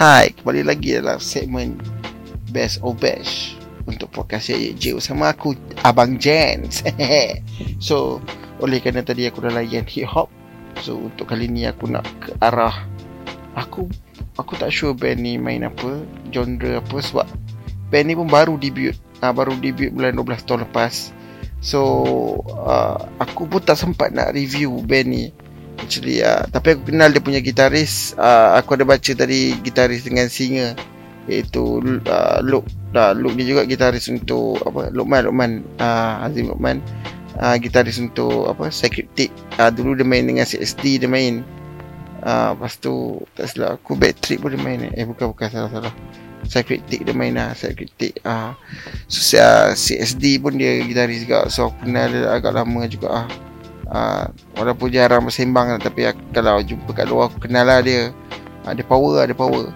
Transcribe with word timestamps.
Hai, 0.00 0.32
kembali 0.32 0.64
lagi 0.64 0.96
dalam 0.96 1.20
segmen 1.20 1.76
Best 2.56 2.80
of 2.80 2.96
Bash. 2.96 3.52
Untuk 3.84 4.08
podcast 4.08 4.48
Ye 4.48 4.72
J 4.72 4.96
bersama 4.96 5.28
aku, 5.28 5.52
Abang 5.84 6.16
Jens. 6.16 6.80
So, 7.84 8.24
oleh 8.64 8.80
kerana 8.80 9.04
tadi 9.04 9.28
aku 9.28 9.44
dah 9.44 9.52
layan 9.52 9.84
hip 9.84 10.08
hop 10.08 10.32
So, 10.80 10.96
untuk 10.96 11.28
kali 11.28 11.52
ni 11.52 11.68
aku 11.68 11.84
nak 11.92 12.08
ke 12.16 12.32
arah 12.40 12.88
Aku 13.52 13.92
aku 14.40 14.56
tak 14.56 14.72
sure 14.72 14.96
band 14.96 15.20
ni 15.20 15.36
main 15.36 15.68
apa 15.68 16.00
Genre 16.32 16.80
apa 16.80 16.96
sebab 16.96 17.28
Band 17.92 18.06
ni 18.08 18.16
pun 18.16 18.24
baru 18.24 18.56
debut 18.56 18.96
uh, 19.20 19.36
Baru 19.36 19.52
debut 19.60 19.92
bulan 19.92 20.16
12 20.16 20.48
tahun 20.48 20.64
lepas. 20.64 21.12
So, 21.60 22.40
uh, 22.48 22.96
aku 23.20 23.44
pun 23.44 23.60
tak 23.60 23.76
sempat 23.76 24.16
nak 24.16 24.32
review 24.32 24.80
band 24.80 25.12
ni 25.12 25.28
actually 25.80 26.20
uh, 26.22 26.44
tapi 26.52 26.76
aku 26.76 26.92
kenal 26.92 27.08
dia 27.10 27.22
punya 27.24 27.40
gitaris 27.40 28.12
uh, 28.20 28.54
aku 28.56 28.76
ada 28.76 28.84
baca 28.84 29.12
tadi 29.12 29.56
gitaris 29.64 30.04
dengan 30.06 30.28
singer 30.28 30.76
iaitu 31.28 31.80
uh, 32.06 32.38
Luke 32.44 32.68
uh, 32.94 33.12
Luke 33.16 33.36
ni 33.36 33.46
juga 33.46 33.66
gitaris 33.66 34.08
untuk 34.08 34.60
apa 34.64 34.92
Lukman 34.92 35.26
Lukman 35.26 35.50
uh, 35.78 36.24
Azim 36.24 36.50
Lukman 36.50 36.80
uh, 37.40 37.56
gitaris 37.56 37.96
untuk 37.96 38.50
apa 38.50 38.68
Secretic 38.68 39.32
uh, 39.56 39.72
dulu 39.72 39.96
dia 39.96 40.06
main 40.06 40.24
dengan 40.24 40.44
CSD 40.44 41.00
dia 41.06 41.10
main. 41.10 41.42
Uh, 42.20 42.52
lepas 42.52 42.76
tu 42.76 43.16
tak 43.32 43.48
salah 43.48 43.80
aku 43.80 43.96
bad 43.96 44.12
trip 44.20 44.44
pun 44.44 44.52
dia 44.52 44.60
main. 44.60 44.92
Eh 44.92 45.08
bukan 45.08 45.32
bukan 45.32 45.48
salah 45.48 45.70
salah. 45.72 45.94
Secretic 46.44 47.04
dia 47.04 47.12
main 47.16 47.36
lah 47.36 47.52
Secretic 47.52 48.16
uh, 48.24 48.56
so, 49.08 49.36
uh, 49.36 49.76
CSD 49.76 50.40
pun 50.40 50.56
dia 50.56 50.84
gitaris 50.84 51.24
juga. 51.24 51.48
So 51.48 51.72
aku 51.72 51.88
kenal 51.88 52.12
dia 52.12 52.28
agak 52.28 52.52
lama 52.52 52.84
juga 52.88 53.08
ah. 53.12 53.26
uh 53.28 53.49
uh, 53.90 54.30
walaupun 54.56 54.88
jarang 54.94 55.26
bersembang 55.26 55.76
tapi 55.82 56.08
aku, 56.08 56.22
kalau 56.32 56.62
jumpa 56.62 56.90
kat 56.94 57.06
luar 57.10 57.28
aku 57.28 57.44
kenal 57.44 57.66
lah 57.66 57.82
dia. 57.82 58.14
Ada 58.64 58.82
uh, 58.82 58.86
power 58.86 59.26
ada 59.26 59.34
power. 59.36 59.68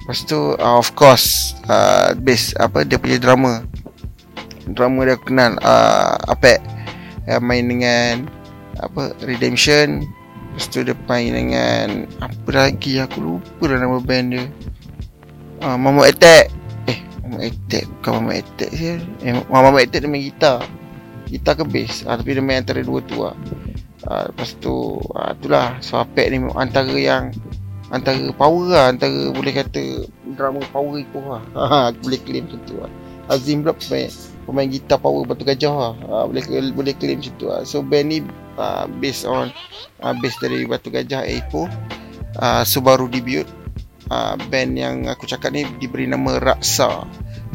Lepas 0.00 0.26
tu 0.26 0.58
uh, 0.58 0.76
of 0.76 0.90
course 0.98 1.54
uh, 1.70 2.12
base 2.18 2.50
apa 2.58 2.82
dia 2.82 2.98
punya 2.98 3.16
drama. 3.22 3.62
Drama 4.70 5.06
dia 5.06 5.14
aku 5.14 5.30
kenal 5.30 5.54
uh, 5.62 6.18
Apek 6.30 6.58
uh, 7.30 7.38
main 7.38 7.68
dengan 7.68 8.26
apa 8.82 9.14
Redemption. 9.22 10.02
Lepas 10.50 10.66
tu 10.66 10.82
dia 10.82 10.96
main 11.06 11.30
dengan 11.30 12.10
apa 12.18 12.50
lagi 12.50 12.98
aku 12.98 13.18
lupa 13.22 13.70
dah 13.70 13.78
nama 13.78 14.02
band 14.02 14.26
dia. 14.34 14.44
Uh, 15.60 15.76
Mama 15.76 16.08
Attack. 16.08 16.48
Eh 16.88 16.98
Mama 17.22 17.44
Attack 17.44 17.86
bukan 18.00 18.12
Mama 18.18 18.32
Attack 18.40 18.70
je 18.72 18.96
eh, 19.22 19.32
Mama 19.46 19.78
Attack 19.78 20.00
dia 20.00 20.10
main 20.10 20.24
gitar. 20.24 20.64
Gitar 21.30 21.54
ke 21.54 21.62
bass? 21.68 22.02
Uh, 22.08 22.16
tapi 22.18 22.34
dia 22.34 22.42
main 22.42 22.64
antara 22.64 22.82
dua 22.82 22.98
tu 23.04 23.20
lah 23.20 23.36
uh, 24.06 24.30
lepas 24.32 24.56
tu 24.62 24.96
uh, 25.16 25.32
itulah 25.36 25.76
so 25.84 26.00
Apek 26.00 26.32
ni 26.32 26.38
antara 26.56 26.94
yang 26.96 27.34
antara 27.90 28.30
power 28.38 28.70
lah 28.70 28.84
antara 28.94 29.34
boleh 29.34 29.50
kata 29.50 30.06
drama 30.38 30.62
power 30.70 31.02
itu 31.02 31.18
lah. 31.18 31.42
Aku 31.90 31.98
boleh 32.06 32.20
claim 32.22 32.46
macam 32.46 32.60
tu 32.64 32.74
lah. 32.78 32.90
Azim 33.30 33.62
pula 33.62 33.74
pemain, 33.78 34.10
pemain 34.46 34.66
gitar 34.70 34.98
power 34.98 35.22
batu 35.26 35.42
gajah 35.42 35.74
lah. 35.74 35.94
Uh, 36.06 36.24
boleh 36.30 36.42
boleh 36.70 36.94
claim 36.94 37.18
macam 37.18 37.34
tu 37.36 37.46
lah. 37.50 37.60
So 37.66 37.82
band 37.82 38.06
ni 38.14 38.18
uh, 38.56 38.86
based 39.02 39.26
on 39.26 39.50
uh, 40.02 40.14
based 40.22 40.38
dari 40.38 40.64
batu 40.66 40.88
gajah 40.88 41.26
A4 41.26 41.54
uh, 42.38 42.62
so 42.62 42.78
baru 42.80 43.10
debut. 43.10 43.46
Uh, 44.10 44.34
band 44.50 44.74
yang 44.74 45.06
aku 45.06 45.22
cakap 45.22 45.54
ni 45.54 45.62
diberi 45.78 46.02
nama 46.02 46.42
Raksa. 46.42 47.06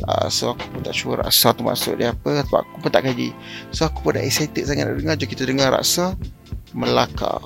Uh, 0.08 0.28
So 0.32 0.56
aku 0.56 0.64
pun 0.72 0.84
tak 0.84 0.96
sure 0.96 1.20
rasa 1.20 1.52
tu 1.52 1.68
maksud 1.68 2.00
dia 2.00 2.16
apa. 2.16 2.48
Sebab 2.48 2.60
aku 2.64 2.76
pun 2.80 2.92
tak 2.92 3.08
kaji 3.12 3.36
So 3.76 3.92
aku 3.92 4.08
pun 4.08 4.16
dah 4.16 4.24
excited 4.24 4.64
sangat 4.64 4.88
nak 4.88 4.96
dengar. 5.00 5.16
Jom 5.20 5.28
kita 5.28 5.44
dengar 5.44 5.76
rasa 5.76 6.16
Melaka 6.76 7.40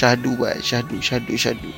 Syahdu 0.00 0.32
buat 0.40 0.56
Syahdu 0.64 0.96
Syahdu 0.96 1.36
Syahdu. 1.36 1.70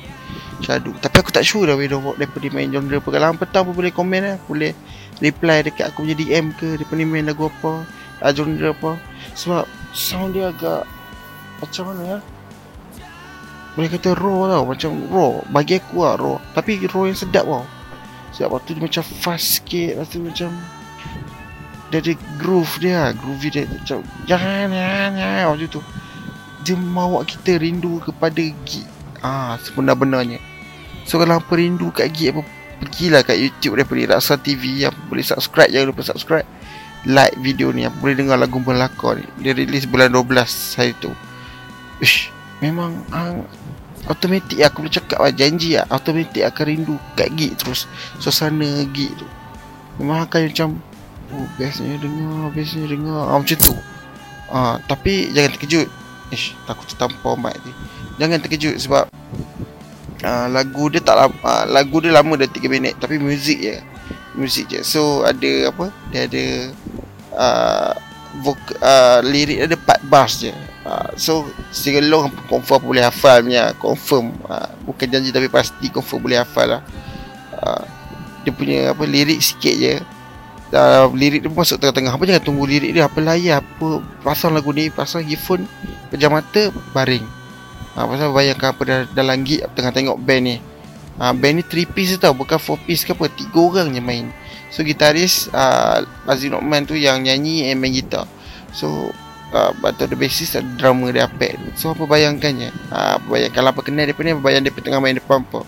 Syahdu. 0.63 0.95
Tapi 1.03 1.15
aku 1.19 1.35
tak 1.35 1.43
sure 1.43 1.67
dah 1.67 1.75
Whether 1.75 1.99
daripada 2.15 2.47
main 2.55 2.71
genre 2.71 3.03
apa. 3.03 3.09
Kalau 3.11 3.35
petang 3.35 3.63
pun 3.67 3.75
boleh 3.75 3.91
komen 3.91 4.23
lah. 4.23 4.37
Boleh 4.47 4.71
reply 5.19 5.59
dekat 5.67 5.91
aku 5.91 6.07
punya 6.07 6.15
DM 6.15 6.55
ke 6.55 6.79
Daripada 6.79 7.03
main 7.03 7.27
lagu 7.27 7.51
apa 7.51 7.83
uh, 8.23 8.31
Genre 8.31 8.71
apa. 8.71 8.95
Sebab 9.35 9.67
sound 9.91 10.39
dia 10.39 10.55
agak 10.55 10.87
Macam 11.59 11.83
mana 11.91 12.01
ya 12.15 12.19
Boleh 13.75 13.89
kata 13.91 14.15
raw 14.15 14.39
tau 14.55 14.63
Macam 14.71 14.91
raw. 15.11 15.31
Bagi 15.51 15.83
aku 15.83 15.95
lah 15.99 16.15
raw. 16.15 16.39
Tapi 16.55 16.87
raw 16.87 17.03
yang 17.03 17.19
sedap 17.19 17.43
tau. 17.43 17.67
Sebab 18.39 18.49
waktu 18.55 18.79
dia 18.79 18.83
macam 18.87 19.03
fast 19.03 19.59
sikit 19.59 19.99
Lepas 19.99 20.07
tu 20.15 20.23
macam 20.23 20.49
Dia 21.91 21.99
ada 21.99 22.13
groove 22.39 22.73
dia 22.79 23.11
Groovy 23.19 23.51
dia 23.51 23.67
macam 23.67 23.99
Jangan 24.25 24.71
Jangan 24.71 25.09
Jangan 25.19 25.43
Macam 25.51 25.67
tu 25.67 25.83
mahu 26.71 27.19
kita 27.27 27.59
rindu 27.59 27.99
kepada 27.99 28.39
gig. 28.39 28.87
Ah 29.19 29.59
sebenar-benarnya. 29.59 30.39
So 31.03 31.19
kalau 31.19 31.43
apa 31.43 31.51
rindu 31.59 31.91
kat 31.91 32.15
gig 32.15 32.31
apa 32.31 32.47
pergilah 32.79 33.21
kat 33.23 33.39
YouTube 33.39 33.79
daripada 33.79 34.15
Raksa 34.15 34.39
TV 34.39 34.87
yang 34.87 34.95
boleh 35.11 35.23
subscribe 35.23 35.67
jangan 35.67 35.91
lupa 35.91 36.03
subscribe. 36.07 36.47
Like 37.03 37.35
video 37.43 37.75
ni 37.75 37.83
yang 37.83 37.91
boleh 37.99 38.15
dengar 38.15 38.39
lagu 38.39 38.63
Melaka 38.63 39.19
ni 39.19 39.27
dia 39.43 39.51
release 39.51 39.83
bulan 39.83 40.15
12 40.15 40.79
hari 40.79 40.95
tu. 41.03 41.11
Ish, 41.99 42.31
memang 42.63 42.95
ah, 43.11 43.43
automatik 44.07 44.63
aku 44.63 44.87
boleh 44.87 44.95
cakap 44.95 45.19
lah 45.19 45.35
janji 45.35 45.75
lah. 45.75 45.83
Automatik 45.91 46.47
akan 46.47 46.63
rindu 46.63 46.95
kat 47.19 47.27
gig 47.35 47.59
terus. 47.59 47.91
Suasana 48.23 48.87
gig 48.95 49.11
tu. 49.19 49.27
Memang 49.99 50.23
akan 50.23 50.47
macam 50.47 50.69
oh 51.35 51.47
bestnya 51.59 51.99
dengar 51.99 52.55
bestnya 52.55 52.87
dengar. 52.87 53.27
Ah, 53.27 53.35
macam 53.35 53.57
tu. 53.59 53.75
Ah, 54.47 54.79
tapi 54.87 55.33
jangan 55.35 55.59
terkejut 55.59 56.02
Ish, 56.31 56.55
takut 56.63 56.87
tertampau 56.87 57.35
mic 57.35 57.57
ni. 57.65 57.71
Jangan 58.21 58.39
terkejut 58.39 58.75
sebab 58.77 59.09
uh, 60.23 60.47
lagu 60.47 60.87
dia 60.93 61.01
tak 61.03 61.17
uh, 61.17 61.65
lagu 61.67 61.99
dia 61.99 62.13
lama 62.13 62.37
dah 62.37 62.47
3 62.47 62.63
minit 62.69 62.95
tapi 63.01 63.19
muzik 63.19 63.59
je. 63.59 63.77
Muzik 64.37 64.69
je. 64.69 64.79
So 64.85 65.25
ada 65.25 65.73
apa? 65.73 65.91
Dia 66.13 66.29
ada 66.29 66.45
uh, 67.35 67.93
vok, 68.41 68.59
uh, 68.81 69.19
lirik 69.25 69.65
ada 69.65 69.75
4 69.75 70.11
bars 70.11 70.33
je. 70.41 70.53
Uh, 70.83 71.09
so 71.15 71.47
secara 71.71 72.03
long 72.03 72.27
confirm 72.51 72.83
boleh 72.83 73.07
hafal 73.07 73.39
punya 73.39 73.71
confirm 73.79 74.35
uh, 74.51 74.67
bukan 74.83 75.07
janji 75.07 75.31
tapi 75.31 75.47
pasti 75.47 75.87
confirm 75.87 76.27
boleh 76.27 76.43
hafal 76.43 76.75
lah 76.75 76.83
uh, 77.55 77.87
dia 78.43 78.51
punya 78.51 78.91
apa 78.91 79.07
lirik 79.07 79.39
sikit 79.39 79.71
je 79.79 79.95
uh, 80.73 81.05
lirik 81.13 81.45
dia 81.45 81.51
masuk 81.53 81.77
tengah-tengah. 81.79 82.11
Apa 82.17 82.23
jangan 82.25 82.43
tunggu 82.43 82.65
lirik 82.65 82.91
dia? 82.91 83.05
Apa 83.05 83.21
layar? 83.21 83.61
Apa 83.61 84.01
pasang 84.25 84.51
lagu 84.51 84.73
ni? 84.73 84.89
Pasang 84.89 85.23
earphone? 85.23 85.69
Pejam 86.09 86.33
mata? 86.33 86.73
Baring. 86.91 87.23
Ha, 87.93 88.09
pasal 88.09 88.33
bayangkan 88.33 88.73
apa 88.73 88.81
dah, 88.81 88.99
dalam 89.13 89.45
gig 89.45 89.61
tengah 89.77 89.93
tengok 89.93 90.17
band 90.17 90.43
ni. 90.43 90.55
Ha, 91.21 91.29
band 91.31 91.61
ni 91.61 91.63
3 91.63 91.93
piece 91.93 92.17
tau. 92.17 92.33
Bukan 92.33 92.57
4 92.57 92.89
piece 92.89 93.05
ke 93.05 93.13
apa. 93.13 93.29
3 93.29 93.53
orang 93.53 93.87
je 93.93 94.01
main. 94.01 94.25
So 94.73 94.81
gitaris 94.81 95.53
uh, 95.53 96.01
Aziz 96.25 96.49
Nokman 96.49 96.89
tu 96.89 96.97
yang 96.97 97.21
nyanyi 97.21 97.69
and 97.69 97.77
main 97.77 97.93
gitar. 97.93 98.25
So 98.73 99.13
uh, 99.53 99.69
atau 99.85 100.09
the 100.09 100.17
bassist 100.17 100.57
ada 100.57 100.65
drama 100.81 101.13
dia 101.13 101.29
apek. 101.29 101.53
So 101.77 101.93
apa 101.93 102.09
bayangkannya? 102.09 102.73
Uh, 102.89 103.21
bayangkan? 103.29 103.61
Kalau 103.61 103.69
apa 103.69 103.81
kenal 103.85 104.09
dia 104.09 104.17
ni 104.17 104.33
bayang 104.41 104.65
dia 104.65 104.73
tengah 104.73 104.97
main 104.97 105.13
depan 105.13 105.45
apa 105.45 105.61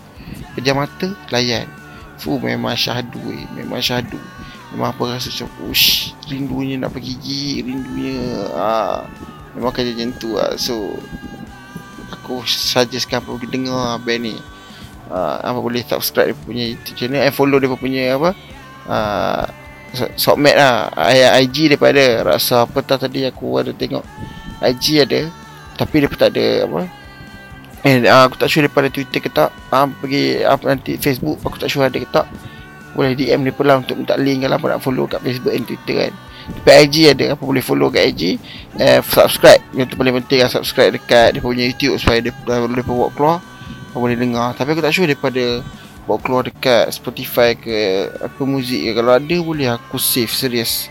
pejam 0.58 0.82
mata 0.82 1.14
layan. 1.30 1.70
Fuh 2.18 2.42
memang 2.42 2.74
syahdu 2.74 3.22
eh. 3.30 3.46
Memang 3.54 3.78
syahdu 3.78 4.18
Memang 4.76 4.92
apa 4.92 5.16
rasa 5.16 5.32
macam 5.32 5.72
Ush 5.72 6.12
Rindunya 6.28 6.76
nak 6.76 6.92
pergi 6.92 7.16
gigi 7.16 7.64
Rindunya 7.64 8.20
ah, 8.52 9.08
Memang 9.56 9.72
kerja 9.72 9.96
macam 9.96 10.12
tu 10.20 10.36
lah 10.36 10.52
So 10.60 11.00
Aku 12.12 12.44
suggestkan 12.44 13.24
apa 13.24 13.40
pergi 13.40 13.56
dengar 13.56 13.96
band 14.04 14.22
ni. 14.28 14.36
Ah, 15.08 15.40
Apa 15.48 15.64
boleh 15.64 15.80
subscribe 15.88 16.36
dia 16.36 16.44
punya 16.44 16.64
YouTube 16.68 17.00
channel 17.00 17.24
And 17.24 17.32
follow 17.32 17.56
dia 17.56 17.72
punya 17.72 18.20
apa 18.20 18.36
ah, 18.92 19.48
Submit 20.20 20.60
lah 20.60 20.92
IG 21.40 21.72
daripada 21.72 22.36
Rasa 22.36 22.68
apa 22.68 22.84
tadi 22.84 23.24
aku 23.24 23.64
ada 23.64 23.72
tengok. 23.72 24.04
IG 24.60 25.08
ada 25.08 25.32
Tapi 25.80 26.04
dia 26.04 26.12
pun 26.12 26.20
tak 26.20 26.36
ada 26.36 26.68
apa. 26.68 26.80
Eh, 27.86 28.02
uh, 28.02 28.26
aku 28.28 28.36
tak 28.36 28.50
sure 28.52 28.66
daripada 28.66 28.90
Twitter 28.92 29.24
ke 29.24 29.32
tak. 29.32 29.56
Uh, 29.72 29.88
Pergi 30.04 30.44
apa 30.44 30.68
nanti 30.68 31.00
Facebook 31.00 31.40
Aku 31.48 31.56
tak 31.56 31.72
sure 31.72 31.88
ada 31.88 31.96
ke 31.96 32.10
tak 32.12 32.28
boleh 32.96 33.12
DM 33.14 33.44
dia 33.44 33.54
pula 33.54 33.78
untuk 33.78 34.00
minta 34.00 34.16
link 34.16 34.48
kalau 34.48 34.56
apa 34.56 34.66
nak 34.72 34.80
follow 34.80 35.06
kat 35.06 35.20
Facebook 35.20 35.52
dan 35.52 35.64
Twitter 35.68 35.96
kan. 36.08 36.14
Tapi 36.46 36.72
IG 36.88 36.96
ada. 37.12 37.26
Apa 37.36 37.44
boleh 37.44 37.60
follow 37.60 37.92
kat 37.92 38.04
IG 38.16 38.40
eh, 38.80 39.00
subscribe. 39.04 39.62
Yang 39.76 39.94
tu 39.94 39.96
paling 40.00 40.16
penting 40.24 40.40
lah 40.42 40.50
subscribe 40.50 40.92
dekat 40.96 41.36
dia 41.36 41.42
punya 41.44 41.68
YouTube 41.68 42.00
supaya 42.00 42.24
dia 42.24 42.32
boleh 42.48 42.86
bawa 42.88 43.12
keluar. 43.12 43.38
Apa 43.92 43.98
boleh 44.00 44.18
dengar. 44.18 44.56
Tapi 44.56 44.74
aku 44.74 44.82
tak 44.82 44.96
sure 44.96 45.06
daripada 45.06 45.60
bawa 46.08 46.18
keluar 46.24 46.42
dekat 46.48 46.88
Spotify 46.96 47.54
ke 47.54 48.08
apa 48.24 48.42
muzik 48.48 48.80
ke. 48.80 48.92
Kalau 48.96 49.12
ada 49.12 49.36
boleh 49.44 49.68
aku 49.68 50.00
save 50.00 50.32
serius 50.32 50.88